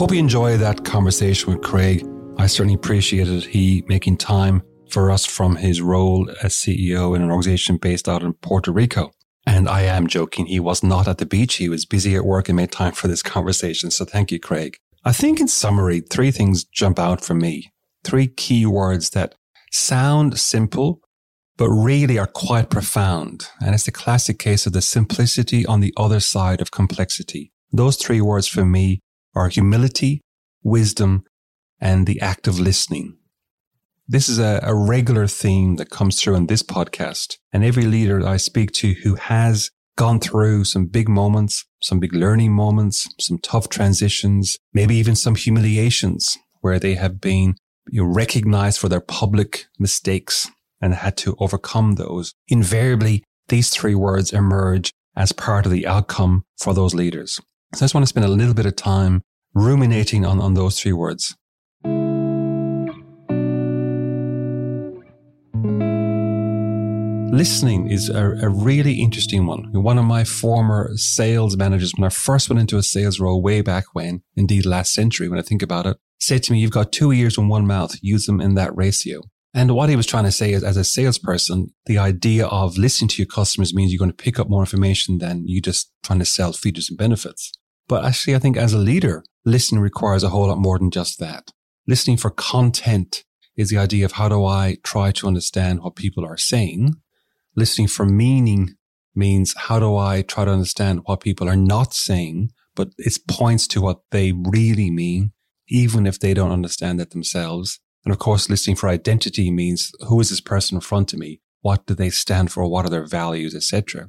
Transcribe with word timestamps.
Hope 0.00 0.12
you 0.12 0.18
enjoy 0.18 0.56
that 0.56 0.86
conversation 0.86 1.52
with 1.52 1.62
Craig. 1.62 2.06
I 2.38 2.46
certainly 2.46 2.72
appreciated 2.72 3.44
he 3.44 3.84
making 3.86 4.16
time 4.16 4.62
for 4.88 5.10
us 5.10 5.26
from 5.26 5.56
his 5.56 5.82
role 5.82 6.26
as 6.42 6.54
CEO 6.54 7.14
in 7.14 7.20
an 7.20 7.30
organization 7.30 7.76
based 7.76 8.08
out 8.08 8.22
in 8.22 8.32
Puerto 8.32 8.72
Rico. 8.72 9.10
And 9.46 9.68
I 9.68 9.82
am 9.82 10.06
joking. 10.06 10.46
He 10.46 10.58
was 10.58 10.82
not 10.82 11.06
at 11.06 11.18
the 11.18 11.26
beach. 11.26 11.56
He 11.56 11.68
was 11.68 11.84
busy 11.84 12.16
at 12.16 12.24
work 12.24 12.48
and 12.48 12.56
made 12.56 12.72
time 12.72 12.92
for 12.92 13.08
this 13.08 13.22
conversation. 13.22 13.90
So 13.90 14.06
thank 14.06 14.32
you, 14.32 14.40
Craig. 14.40 14.78
I 15.04 15.12
think 15.12 15.38
in 15.38 15.48
summary, 15.48 16.00
three 16.00 16.30
things 16.30 16.64
jump 16.64 16.98
out 16.98 17.22
for 17.22 17.34
me. 17.34 17.70
Three 18.02 18.26
key 18.26 18.64
words 18.64 19.10
that 19.10 19.34
sound 19.70 20.38
simple, 20.38 21.02
but 21.58 21.68
really 21.68 22.18
are 22.18 22.26
quite 22.26 22.70
profound. 22.70 23.48
And 23.60 23.74
it's 23.74 23.84
the 23.84 23.92
classic 23.92 24.38
case 24.38 24.64
of 24.64 24.72
the 24.72 24.80
simplicity 24.80 25.66
on 25.66 25.80
the 25.80 25.92
other 25.98 26.20
side 26.20 26.62
of 26.62 26.70
complexity. 26.70 27.52
Those 27.70 27.98
three 27.98 28.22
words 28.22 28.48
for 28.48 28.64
me 28.64 29.02
are 29.34 29.48
humility, 29.48 30.20
wisdom, 30.62 31.24
and 31.80 32.06
the 32.06 32.20
act 32.20 32.46
of 32.46 32.58
listening. 32.58 33.16
This 34.06 34.28
is 34.28 34.38
a, 34.38 34.60
a, 34.62 34.74
regular 34.74 35.26
theme 35.28 35.76
that 35.76 35.90
comes 35.90 36.20
through 36.20 36.34
in 36.34 36.46
this 36.46 36.64
podcast. 36.64 37.36
And 37.52 37.64
every 37.64 37.84
leader 37.84 38.26
I 38.26 38.38
speak 38.38 38.72
to 38.72 38.94
who 39.04 39.14
has 39.14 39.70
gone 39.96 40.18
through 40.18 40.64
some 40.64 40.86
big 40.86 41.08
moments, 41.08 41.64
some 41.82 42.00
big 42.00 42.12
learning 42.12 42.52
moments, 42.52 43.08
some 43.20 43.38
tough 43.38 43.68
transitions, 43.68 44.56
maybe 44.72 44.96
even 44.96 45.14
some 45.14 45.36
humiliations 45.36 46.36
where 46.60 46.78
they 46.78 46.94
have 46.94 47.20
been 47.20 47.54
you 47.88 48.02
know, 48.02 48.12
recognized 48.12 48.80
for 48.80 48.88
their 48.88 49.00
public 49.00 49.66
mistakes 49.78 50.50
and 50.80 50.94
had 50.94 51.16
to 51.18 51.36
overcome 51.38 51.94
those. 51.94 52.34
Invariably, 52.48 53.22
these 53.48 53.70
three 53.70 53.94
words 53.94 54.32
emerge 54.32 54.90
as 55.16 55.32
part 55.32 55.66
of 55.66 55.72
the 55.72 55.86
outcome 55.86 56.44
for 56.58 56.72
those 56.74 56.94
leaders. 56.94 57.40
So 57.72 57.84
I 57.84 57.84
just 57.84 57.94
want 57.94 58.02
to 58.02 58.08
spend 58.08 58.26
a 58.26 58.28
little 58.28 58.52
bit 58.52 58.66
of 58.66 58.74
time 58.74 59.22
ruminating 59.54 60.26
on, 60.26 60.40
on 60.40 60.54
those 60.54 60.80
three 60.80 60.92
words. 60.92 61.36
Listening 67.32 67.88
is 67.88 68.08
a, 68.08 68.32
a, 68.42 68.48
really 68.48 68.94
interesting 68.94 69.46
one. 69.46 69.72
One 69.72 69.98
of 69.98 70.04
my 70.04 70.24
former 70.24 70.90
sales 70.96 71.56
managers, 71.56 71.92
when 71.96 72.04
I 72.04 72.08
first 72.08 72.50
went 72.50 72.58
into 72.58 72.76
a 72.76 72.82
sales 72.82 73.20
role 73.20 73.40
way 73.40 73.60
back 73.60 73.84
when, 73.92 74.22
indeed 74.34 74.66
last 74.66 74.92
century, 74.92 75.28
when 75.28 75.38
I 75.38 75.42
think 75.42 75.62
about 75.62 75.86
it, 75.86 75.96
said 76.18 76.42
to 76.42 76.52
me, 76.52 76.58
you've 76.58 76.72
got 76.72 76.90
two 76.90 77.12
ears 77.12 77.38
and 77.38 77.48
one 77.48 77.68
mouth. 77.68 77.94
Use 78.02 78.26
them 78.26 78.40
in 78.40 78.56
that 78.56 78.76
ratio. 78.76 79.20
And 79.54 79.76
what 79.76 79.88
he 79.88 79.96
was 79.96 80.06
trying 80.06 80.24
to 80.24 80.32
say 80.32 80.52
is, 80.52 80.64
as 80.64 80.76
a 80.76 80.82
salesperson, 80.82 81.72
the 81.86 81.98
idea 81.98 82.46
of 82.46 82.76
listening 82.76 83.08
to 83.10 83.22
your 83.22 83.28
customers 83.28 83.72
means 83.72 83.92
you're 83.92 83.98
going 83.98 84.10
to 84.10 84.16
pick 84.16 84.40
up 84.40 84.50
more 84.50 84.62
information 84.62 85.18
than 85.18 85.46
you 85.46 85.60
just 85.60 85.92
trying 86.02 86.18
to 86.18 86.24
sell 86.24 86.52
features 86.52 86.88
and 86.88 86.98
benefits. 86.98 87.52
But 87.90 88.06
actually, 88.06 88.36
I 88.36 88.38
think 88.38 88.56
as 88.56 88.72
a 88.72 88.78
leader, 88.78 89.22
listening 89.44 89.82
requires 89.82 90.22
a 90.22 90.30
whole 90.30 90.46
lot 90.46 90.58
more 90.58 90.78
than 90.78 90.90
just 90.90 91.18
that. 91.18 91.50
Listening 91.86 92.16
for 92.16 92.30
content 92.30 93.24
is 93.54 93.68
the 93.68 93.76
idea 93.76 94.06
of 94.06 94.12
how 94.12 94.30
do 94.30 94.46
I 94.46 94.78
try 94.82 95.12
to 95.12 95.26
understand 95.26 95.82
what 95.82 95.96
people 95.96 96.24
are 96.24 96.38
saying 96.38 96.94
listening 97.56 97.88
for 97.88 98.06
meaning 98.06 98.74
means 99.14 99.54
how 99.56 99.78
do 99.78 99.96
I 99.96 100.22
try 100.22 100.44
to 100.44 100.50
understand 100.50 101.00
what 101.04 101.20
people 101.20 101.48
are 101.48 101.56
not 101.56 101.92
saying, 101.92 102.52
but 102.74 102.90
it 102.98 103.18
points 103.28 103.66
to 103.68 103.80
what 103.80 104.00
they 104.10 104.32
really 104.32 104.90
mean, 104.90 105.32
even 105.68 106.06
if 106.06 106.18
they 106.18 106.34
don't 106.34 106.52
understand 106.52 107.00
it 107.00 107.10
themselves. 107.10 107.80
And 108.04 108.12
of 108.12 108.18
course, 108.18 108.48
listening 108.48 108.76
for 108.76 108.88
identity 108.88 109.50
means 109.50 109.92
who 110.08 110.20
is 110.20 110.30
this 110.30 110.40
person 110.40 110.76
in 110.76 110.80
front 110.80 111.12
of 111.12 111.18
me? 111.18 111.40
What 111.60 111.86
do 111.86 111.94
they 111.94 112.10
stand 112.10 112.50
for? 112.50 112.66
What 112.66 112.86
are 112.86 112.90
their 112.90 113.06
values, 113.06 113.54
etc. 113.54 114.08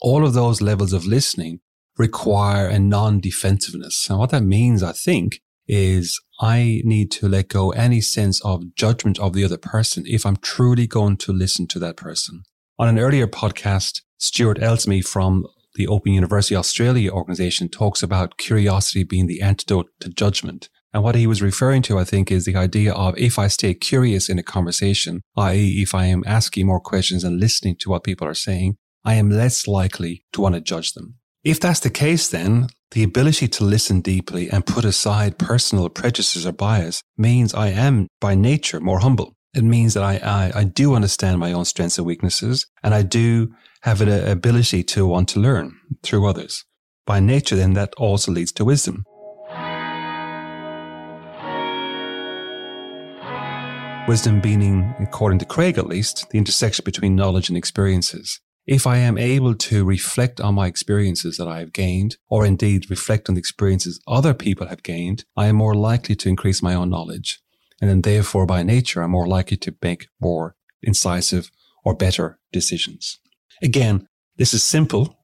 All 0.00 0.24
of 0.24 0.34
those 0.34 0.60
levels 0.60 0.92
of 0.92 1.06
listening 1.06 1.60
require 1.98 2.66
a 2.66 2.78
non-defensiveness. 2.78 4.08
And 4.08 4.18
what 4.18 4.30
that 4.30 4.42
means, 4.42 4.82
I 4.82 4.92
think, 4.92 5.40
is 5.66 6.20
I 6.40 6.82
need 6.84 7.10
to 7.12 7.28
let 7.28 7.48
go 7.48 7.70
any 7.70 8.00
sense 8.00 8.44
of 8.44 8.74
judgment 8.74 9.18
of 9.18 9.32
the 9.32 9.44
other 9.44 9.58
person 9.58 10.04
if 10.06 10.24
I'm 10.24 10.36
truly 10.36 10.86
going 10.86 11.16
to 11.18 11.32
listen 11.32 11.66
to 11.68 11.78
that 11.80 11.96
person. 11.96 12.42
On 12.78 12.88
an 12.88 12.98
earlier 12.98 13.26
podcast, 13.26 14.02
Stuart 14.18 14.58
Elsme 14.58 15.04
from 15.04 15.46
the 15.74 15.86
Open 15.86 16.12
University 16.12 16.54
Australia 16.54 17.10
organization 17.10 17.68
talks 17.68 18.02
about 18.02 18.38
curiosity 18.38 19.04
being 19.04 19.26
the 19.26 19.42
antidote 19.42 19.88
to 20.00 20.08
judgment. 20.08 20.68
And 20.92 21.02
what 21.02 21.14
he 21.14 21.26
was 21.26 21.42
referring 21.42 21.82
to, 21.82 21.98
I 21.98 22.04
think, 22.04 22.30
is 22.30 22.46
the 22.46 22.56
idea 22.56 22.94
of 22.94 23.18
if 23.18 23.38
I 23.38 23.48
stay 23.48 23.74
curious 23.74 24.30
in 24.30 24.38
a 24.38 24.42
conversation, 24.42 25.20
i.e., 25.36 25.82
if 25.82 25.94
I 25.94 26.06
am 26.06 26.22
asking 26.26 26.66
more 26.66 26.80
questions 26.80 27.24
and 27.24 27.38
listening 27.38 27.76
to 27.80 27.90
what 27.90 28.04
people 28.04 28.26
are 28.26 28.34
saying, 28.34 28.76
I 29.04 29.14
am 29.14 29.30
less 29.30 29.68
likely 29.68 30.24
to 30.32 30.40
want 30.40 30.54
to 30.54 30.60
judge 30.60 30.92
them. 30.94 31.16
If 31.46 31.60
that's 31.60 31.78
the 31.78 31.90
case, 31.90 32.26
then 32.26 32.66
the 32.90 33.04
ability 33.04 33.46
to 33.46 33.64
listen 33.64 34.00
deeply 34.00 34.50
and 34.50 34.66
put 34.66 34.84
aside 34.84 35.38
personal 35.38 35.88
prejudices 35.88 36.44
or 36.44 36.50
bias 36.50 37.04
means 37.16 37.54
I 37.54 37.68
am 37.68 38.08
by 38.20 38.34
nature 38.34 38.80
more 38.80 38.98
humble. 38.98 39.36
It 39.54 39.62
means 39.62 39.94
that 39.94 40.02
I, 40.02 40.16
I, 40.16 40.60
I 40.62 40.64
do 40.64 40.94
understand 40.94 41.38
my 41.38 41.52
own 41.52 41.64
strengths 41.64 41.98
and 41.98 42.06
weaknesses, 42.06 42.66
and 42.82 42.92
I 42.92 43.02
do 43.02 43.54
have 43.82 44.00
an 44.00 44.08
uh, 44.08 44.24
ability 44.26 44.82
to 44.82 45.06
want 45.06 45.28
to 45.28 45.38
learn 45.38 45.78
through 46.02 46.26
others. 46.26 46.64
By 47.06 47.20
nature, 47.20 47.54
then 47.54 47.74
that 47.74 47.94
also 47.94 48.32
leads 48.32 48.50
to 48.54 48.64
wisdom. 48.64 49.04
Wisdom 54.08 54.40
meaning, 54.42 54.96
according 54.98 55.38
to 55.38 55.44
Craig 55.44 55.78
at 55.78 55.86
least, 55.86 56.28
the 56.30 56.38
intersection 56.38 56.84
between 56.84 57.14
knowledge 57.14 57.48
and 57.48 57.56
experiences. 57.56 58.40
If 58.66 58.86
I 58.86 58.98
am 58.98 59.16
able 59.16 59.54
to 59.54 59.84
reflect 59.84 60.40
on 60.40 60.54
my 60.54 60.66
experiences 60.66 61.36
that 61.36 61.46
I 61.48 61.60
have 61.60 61.72
gained, 61.72 62.16
or 62.28 62.44
indeed 62.44 62.90
reflect 62.90 63.28
on 63.28 63.36
the 63.36 63.38
experiences 63.38 64.00
other 64.08 64.34
people 64.34 64.66
have 64.66 64.82
gained, 64.82 65.24
I 65.36 65.46
am 65.46 65.56
more 65.56 65.74
likely 65.74 66.16
to 66.16 66.28
increase 66.28 66.62
my 66.62 66.74
own 66.74 66.90
knowledge 66.90 67.40
and 67.80 67.90
then 67.90 68.02
therefore 68.02 68.46
by 68.46 68.62
nature 68.62 69.02
I'm 69.02 69.10
more 69.10 69.26
likely 69.26 69.56
to 69.58 69.74
make 69.82 70.08
more 70.20 70.54
incisive 70.82 71.50
or 71.84 71.94
better 71.94 72.38
decisions. 72.52 73.18
Again, 73.62 74.06
this 74.36 74.54
is 74.54 74.62
simple 74.62 75.18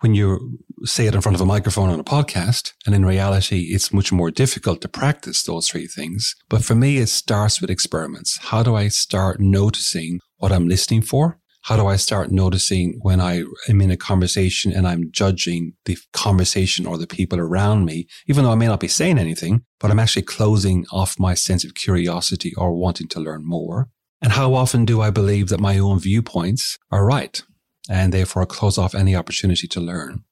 when 0.00 0.14
you 0.14 0.58
say 0.84 1.06
it 1.06 1.14
in 1.14 1.20
front 1.20 1.34
of 1.34 1.40
a 1.40 1.46
microphone 1.46 1.88
on 1.88 2.00
a 2.00 2.04
podcast. 2.04 2.72
And 2.84 2.94
in 2.94 3.04
reality, 3.04 3.68
it's 3.70 3.92
much 3.92 4.12
more 4.12 4.30
difficult 4.30 4.80
to 4.82 4.88
practice 4.88 5.42
those 5.42 5.68
three 5.68 5.86
things. 5.86 6.34
But 6.48 6.64
for 6.64 6.74
me, 6.74 6.98
it 6.98 7.08
starts 7.08 7.60
with 7.60 7.70
experiments. 7.70 8.38
How 8.38 8.62
do 8.62 8.74
I 8.74 8.88
start 8.88 9.40
noticing 9.40 10.20
what 10.36 10.52
I'm 10.52 10.68
listening 10.68 11.02
for? 11.02 11.38
How 11.66 11.74
do 11.74 11.88
I 11.88 11.96
start 11.96 12.30
noticing 12.30 13.00
when 13.02 13.20
I 13.20 13.42
am 13.68 13.80
in 13.80 13.90
a 13.90 13.96
conversation 13.96 14.70
and 14.70 14.86
I'm 14.86 15.10
judging 15.10 15.72
the 15.84 15.98
conversation 16.12 16.86
or 16.86 16.96
the 16.96 17.08
people 17.08 17.40
around 17.40 17.84
me, 17.84 18.06
even 18.28 18.44
though 18.44 18.52
I 18.52 18.54
may 18.54 18.68
not 18.68 18.78
be 18.78 18.86
saying 18.86 19.18
anything, 19.18 19.62
but 19.80 19.90
I'm 19.90 19.98
actually 19.98 20.22
closing 20.22 20.86
off 20.92 21.18
my 21.18 21.34
sense 21.34 21.64
of 21.64 21.74
curiosity 21.74 22.54
or 22.54 22.72
wanting 22.72 23.08
to 23.08 23.18
learn 23.18 23.44
more? 23.44 23.88
And 24.22 24.34
how 24.34 24.54
often 24.54 24.84
do 24.84 25.00
I 25.00 25.10
believe 25.10 25.48
that 25.48 25.58
my 25.58 25.76
own 25.76 25.98
viewpoints 25.98 26.78
are 26.92 27.04
right 27.04 27.42
and 27.90 28.12
therefore 28.12 28.46
close 28.46 28.78
off 28.78 28.94
any 28.94 29.16
opportunity 29.16 29.66
to 29.66 29.80
learn? 29.80 30.22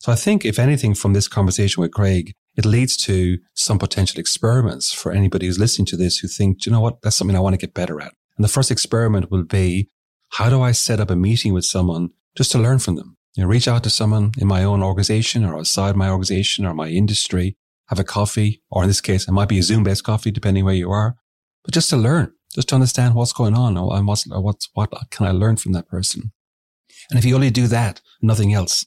So 0.00 0.10
I 0.10 0.16
think 0.16 0.44
if 0.44 0.58
anything 0.58 0.96
from 0.96 1.12
this 1.12 1.28
conversation 1.28 1.80
with 1.80 1.92
Craig, 1.92 2.32
it 2.56 2.64
leads 2.64 2.96
to 3.04 3.38
some 3.54 3.78
potential 3.78 4.18
experiments 4.18 4.92
for 4.92 5.12
anybody 5.12 5.46
who's 5.46 5.60
listening 5.60 5.86
to 5.86 5.96
this 5.96 6.16
who 6.16 6.26
think, 6.26 6.66
you 6.66 6.72
know 6.72 6.80
what? 6.80 7.00
That's 7.02 7.14
something 7.14 7.36
I 7.36 7.40
want 7.40 7.54
to 7.54 7.64
get 7.64 7.74
better 7.74 8.00
at. 8.00 8.12
And 8.36 8.44
the 8.44 8.48
first 8.48 8.72
experiment 8.72 9.30
will 9.30 9.44
be 9.44 9.88
how 10.30 10.48
do 10.48 10.62
I 10.62 10.72
set 10.72 11.00
up 11.00 11.10
a 11.10 11.16
meeting 11.16 11.52
with 11.52 11.64
someone 11.64 12.10
just 12.36 12.52
to 12.52 12.58
learn 12.58 12.78
from 12.78 12.96
them? 12.96 13.16
You 13.36 13.42
know, 13.42 13.48
reach 13.48 13.68
out 13.68 13.84
to 13.84 13.90
someone 13.90 14.32
in 14.38 14.46
my 14.46 14.64
own 14.64 14.82
organization 14.82 15.44
or 15.44 15.58
outside 15.58 15.96
my 15.96 16.08
organization 16.10 16.66
or 16.66 16.74
my 16.74 16.88
industry, 16.88 17.56
have 17.88 17.98
a 17.98 18.04
coffee, 18.04 18.62
or 18.70 18.82
in 18.82 18.88
this 18.88 19.00
case, 19.00 19.26
it 19.26 19.32
might 19.32 19.48
be 19.48 19.58
a 19.58 19.62
Zoom 19.62 19.84
based 19.84 20.04
coffee, 20.04 20.30
depending 20.30 20.64
where 20.64 20.74
you 20.74 20.90
are, 20.90 21.16
but 21.64 21.74
just 21.74 21.90
to 21.90 21.96
learn, 21.96 22.32
just 22.54 22.68
to 22.68 22.74
understand 22.74 23.14
what's 23.14 23.32
going 23.32 23.54
on 23.54 23.76
and 23.76 24.06
what's, 24.06 24.26
what's, 24.28 24.68
what 24.74 24.90
can 25.10 25.26
I 25.26 25.32
learn 25.32 25.56
from 25.56 25.72
that 25.72 25.88
person? 25.88 26.32
And 27.08 27.18
if 27.18 27.24
you 27.24 27.34
only 27.34 27.50
do 27.50 27.66
that, 27.68 28.00
nothing 28.22 28.52
else, 28.52 28.86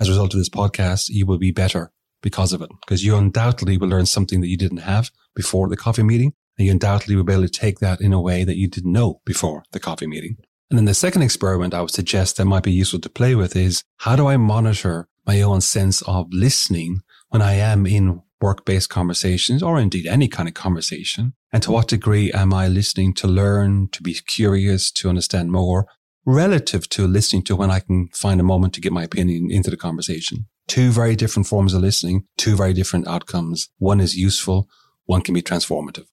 as 0.00 0.08
a 0.08 0.12
result 0.12 0.34
of 0.34 0.40
this 0.40 0.48
podcast, 0.48 1.08
you 1.08 1.26
will 1.26 1.38
be 1.38 1.50
better 1.50 1.92
because 2.22 2.52
of 2.52 2.62
it, 2.62 2.70
because 2.86 3.04
you 3.04 3.16
undoubtedly 3.16 3.76
will 3.76 3.88
learn 3.88 4.06
something 4.06 4.40
that 4.40 4.48
you 4.48 4.56
didn't 4.56 4.78
have 4.78 5.10
before 5.34 5.68
the 5.68 5.76
coffee 5.76 6.02
meeting. 6.02 6.32
And 6.56 6.66
you 6.66 6.72
undoubtedly 6.72 7.16
will 7.16 7.24
be 7.24 7.32
able 7.32 7.42
to 7.42 7.48
take 7.48 7.80
that 7.80 8.00
in 8.00 8.12
a 8.12 8.20
way 8.20 8.44
that 8.44 8.56
you 8.56 8.68
didn't 8.68 8.92
know 8.92 9.20
before 9.24 9.64
the 9.72 9.80
coffee 9.80 10.06
meeting. 10.06 10.36
And 10.70 10.78
then 10.78 10.86
the 10.86 10.94
second 10.94 11.22
experiment 11.22 11.74
I 11.74 11.82
would 11.82 11.90
suggest 11.90 12.36
that 12.36 12.46
might 12.46 12.62
be 12.62 12.72
useful 12.72 13.00
to 13.00 13.10
play 13.10 13.34
with 13.34 13.54
is 13.54 13.84
how 13.98 14.16
do 14.16 14.26
I 14.26 14.36
monitor 14.36 15.08
my 15.26 15.40
own 15.42 15.60
sense 15.60 16.02
of 16.02 16.32
listening 16.32 17.00
when 17.28 17.42
I 17.42 17.54
am 17.54 17.86
in 17.86 18.22
work 18.40 18.64
based 18.64 18.90
conversations 18.90 19.62
or 19.62 19.78
indeed 19.78 20.06
any 20.06 20.28
kind 20.28 20.48
of 20.48 20.54
conversation? 20.54 21.34
And 21.52 21.62
to 21.62 21.70
what 21.70 21.88
degree 21.88 22.32
am 22.32 22.52
I 22.52 22.68
listening 22.68 23.14
to 23.14 23.28
learn, 23.28 23.88
to 23.92 24.02
be 24.02 24.14
curious, 24.14 24.90
to 24.92 25.08
understand 25.08 25.52
more 25.52 25.86
relative 26.26 26.88
to 26.88 27.06
listening 27.06 27.42
to 27.44 27.56
when 27.56 27.70
I 27.70 27.80
can 27.80 28.08
find 28.08 28.40
a 28.40 28.44
moment 28.44 28.74
to 28.74 28.80
get 28.80 28.92
my 28.92 29.04
opinion 29.04 29.50
into 29.50 29.70
the 29.70 29.76
conversation? 29.76 30.46
Two 30.66 30.90
very 30.90 31.14
different 31.14 31.46
forms 31.46 31.74
of 31.74 31.82
listening, 31.82 32.24
two 32.36 32.56
very 32.56 32.72
different 32.72 33.06
outcomes. 33.06 33.68
One 33.78 34.00
is 34.00 34.16
useful. 34.16 34.68
One 35.04 35.20
can 35.20 35.34
be 35.34 35.42
transformative. 35.42 36.06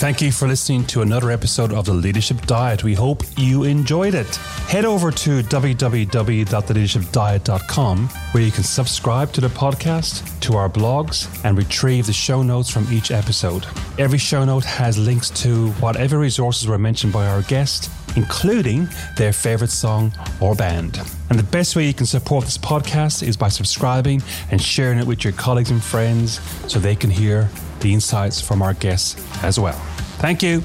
Thank 0.00 0.22
you 0.22 0.32
for 0.32 0.48
listening 0.48 0.86
to 0.86 1.02
another 1.02 1.30
episode 1.30 1.74
of 1.74 1.84
The 1.84 1.92
Leadership 1.92 2.40
Diet. 2.46 2.82
We 2.82 2.94
hope 2.94 3.22
you 3.36 3.64
enjoyed 3.64 4.14
it. 4.14 4.34
Head 4.66 4.86
over 4.86 5.10
to 5.10 5.42
www.theleadershipdiet.com 5.42 8.08
where 8.08 8.42
you 8.42 8.50
can 8.50 8.64
subscribe 8.64 9.30
to 9.34 9.42
the 9.42 9.48
podcast, 9.48 10.40
to 10.40 10.56
our 10.56 10.70
blogs, 10.70 11.28
and 11.44 11.58
retrieve 11.58 12.06
the 12.06 12.14
show 12.14 12.42
notes 12.42 12.70
from 12.70 12.90
each 12.90 13.10
episode. 13.10 13.66
Every 13.98 14.16
show 14.16 14.42
note 14.42 14.64
has 14.64 14.96
links 14.96 15.28
to 15.42 15.68
whatever 15.72 16.18
resources 16.18 16.66
were 16.66 16.78
mentioned 16.78 17.12
by 17.12 17.26
our 17.26 17.42
guest, 17.42 17.90
including 18.16 18.88
their 19.18 19.34
favorite 19.34 19.70
song 19.70 20.14
or 20.40 20.54
band. 20.54 20.98
And 21.28 21.38
the 21.38 21.42
best 21.42 21.76
way 21.76 21.86
you 21.86 21.92
can 21.92 22.06
support 22.06 22.46
this 22.46 22.56
podcast 22.56 23.22
is 23.22 23.36
by 23.36 23.50
subscribing 23.50 24.22
and 24.50 24.62
sharing 24.62 24.98
it 24.98 25.06
with 25.06 25.24
your 25.24 25.34
colleagues 25.34 25.70
and 25.70 25.84
friends 25.84 26.40
so 26.72 26.78
they 26.78 26.96
can 26.96 27.10
hear 27.10 27.50
the 27.80 27.92
insights 27.92 28.40
from 28.40 28.62
our 28.62 28.74
guests 28.74 29.16
as 29.42 29.58
well. 29.58 29.78
Thank 30.18 30.42
you. 30.42 30.62